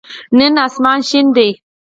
[0.37, 1.49] نن آسمان شین دی.